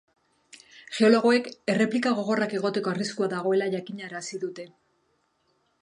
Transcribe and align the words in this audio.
Geologoek 0.99 1.49
erreplika 1.73 2.15
gogorrak 2.21 2.57
egoteko 2.61 2.95
arriskua 2.95 3.31
dagoela 3.35 3.71
jakinarazi 3.77 4.43
dute. 4.47 4.71